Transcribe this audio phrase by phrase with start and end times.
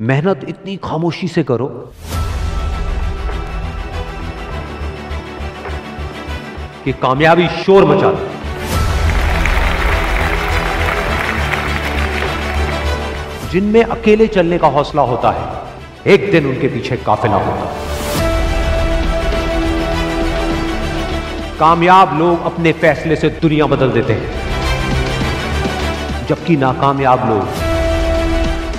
[0.00, 1.92] मेहनत इतनी खामोशी से करो।
[6.84, 8.26] कि कामयाबी शोर मचा दे।
[13.50, 15.62] जिनमें अकेले चलने का हौसला होता है,
[16.12, 17.76] एक दिन उनके पीछे काफिला होता है।
[21.58, 24.46] कामयाब लोग अपने फैसले से दुनिया बदल देते हैं।
[26.26, 27.65] जबकि नाकामयाब लोग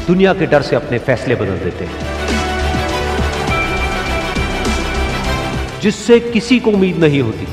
[0.08, 1.98] दुनिया के डर से अपने फैसले बदल देते हैं।
[5.82, 7.48] जिससे किसी को उम्मीद नहीं होती।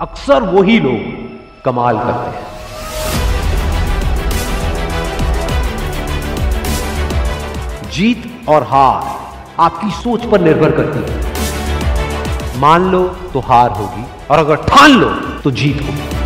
[0.00, 1.00] अक्सर वही लोग
[1.64, 2.46] कमाल करते हैं।
[7.90, 9.00] जीत और हार
[9.60, 13.02] आपकी सोच पर निर्भर करती है। मान लो
[13.32, 15.10] तो हार होगी और अगर ठान लो
[15.44, 16.17] तो जीत होगी।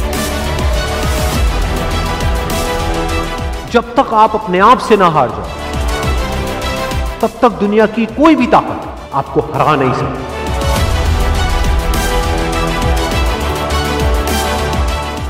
[3.72, 5.50] जब तक आप अपने आप से ना हार जाओ,
[7.20, 10.22] तब तक दुनिया की कोई भी ताकत आपको हरा नहीं सकती।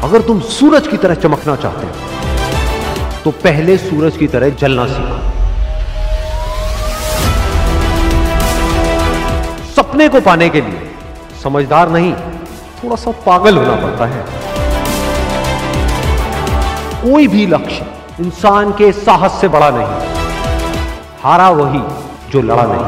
[0.03, 1.93] अगर तुम सूरज की तरह चमकना चाहते हो
[3.25, 5.19] तो पहले सूरज की तरह जलना सीखो।
[9.73, 10.91] सपने को पाने के लिए
[11.43, 12.13] समझदार नहीं,
[12.77, 14.20] थोड़ा सा पागल होना पड़ता है।
[17.03, 17.87] कोई भी लक्ष्य
[18.23, 19.92] इंसान के साहस से बड़ा नहीं।
[21.23, 21.81] हारा वही
[22.33, 22.87] जो लड़ा नहीं।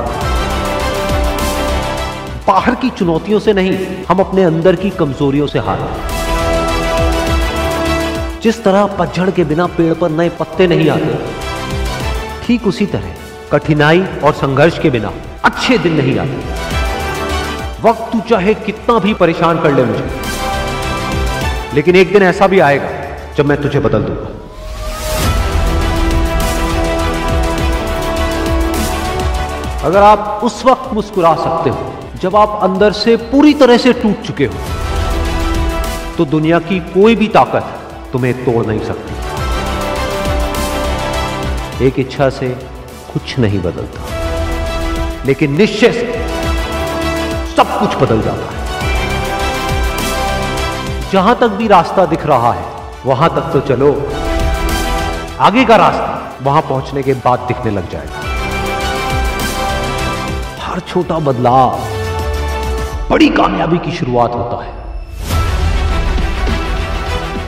[2.47, 3.73] बाहर की चुनौतियों से नहीं,
[4.09, 5.87] हम अपने अंदर की कमजोरियों से हारे।
[8.43, 11.19] जिस तरह पतझड़ के बिना पेड़ पर नए पत्ते नहीं आते,
[12.47, 13.15] ठीक उसी तरह
[13.53, 15.13] कठिनाई और संघर्ष के बिना
[15.45, 16.39] अच्छे दिन नहीं आते।
[17.83, 20.07] वक्त तू चाहे कितना भी परेशान कर ले मुझे,
[21.75, 22.89] लेकिन एक दिन ऐसा भी आएगा
[23.37, 24.34] जब मैं तुझे बदल दूँगा।
[29.85, 31.83] अगर आप उस वक्त मुस्कुरा सकते हो,
[32.23, 34.59] जब आप अंदर से पूरी तरह से टूट चुके हो
[36.17, 37.65] तो दुनिया की कोई भी ताकत
[38.13, 39.13] तुम्हें तोड़ नहीं सकती।
[41.87, 42.49] एक इच्छा से
[43.13, 44.01] कुछ नहीं बदलता,
[45.27, 46.07] लेकिन निश्चय से
[47.57, 48.59] सब कुछ बदल जाता है।
[51.13, 52.65] जहाँ तक भी रास्ता दिख रहा है,
[53.07, 53.91] वहाँ तक तो चलो,
[55.41, 58.24] आगे का रास्ता वहाँ पहुँचने के बाद दिखने लग जाएगा।
[60.95, 61.79] छोटा बदलाव,
[63.11, 64.73] बड़ी कामयाबी की शुरुआत होता है।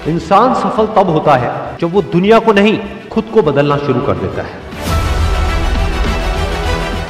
[0.06, 4.16] इंसान सफल तब होता है जब वो दुनिया को नहीं, खुद को बदलना शुरू कर
[4.16, 4.54] देता है।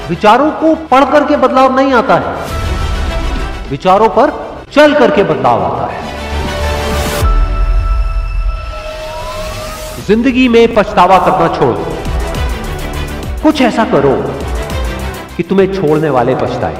[0.09, 2.35] विचारों को पढ़ करके बदलाव नहीं आता है।
[3.71, 4.33] विचारों पर
[4.73, 6.01] चल करके बदलाव आता है।
[10.07, 11.77] ज़िंदगी में पछतावा करना छोड़
[13.43, 14.15] कुछ ऐसा करो
[15.37, 16.77] कि तुम्हें छोड़ने वाले पछताए।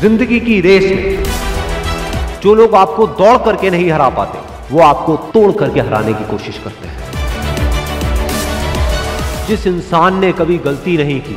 [0.00, 1.24] ज़िंदगी की रेस में
[2.42, 4.38] जो लोग आपको दौड़ करके नहीं हरा पाते,
[4.70, 6.98] वो आपको तोड़ करके हराने की कोशिश करते हैं।
[9.48, 11.36] जिस इंसान ने कभी गलती नहीं की,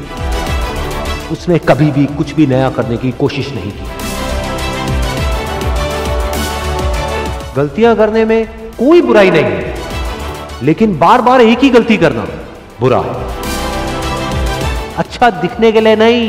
[1.31, 3.87] उसने कभी भी कुछ भी नया करने की कोशिश नहीं की।
[7.55, 8.45] गलतियाँ करने में
[8.77, 9.75] कोई बुराई नहीं है,
[10.63, 12.25] लेकिन बार बार एक ही गलती करना
[12.79, 13.22] बुरा है।
[15.23, 16.23] अच्छा दिखने के लिए नहीं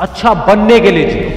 [0.00, 1.30] अच्छा बनने के लिए जियो।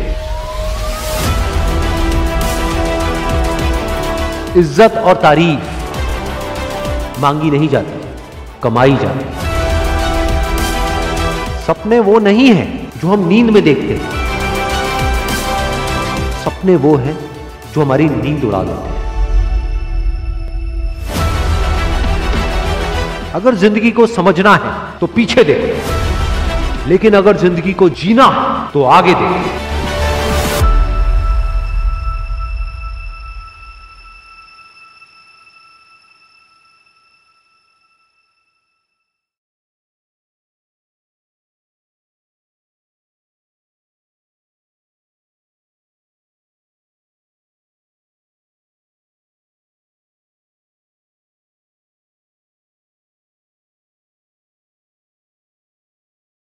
[4.60, 5.64] इज़्ज़त और तारीफ़
[7.22, 8.00] मांगी नहीं जाती,
[8.64, 9.26] कमाई जाती।
[11.66, 12.66] सपने वो नहीं है
[12.98, 14.06] जो हम नींद में देखते हैं।
[16.44, 17.16] सपने वो हैं
[17.74, 19.00] जो हमारी नींद उड़ा देते हैं।
[23.36, 26.10] अगर ज़िंदगी को समझना है तो पीछे देखो।
[26.88, 28.30] लेकिन अगर ज़िंदगी को जीना
[28.74, 29.71] तो आगे देखो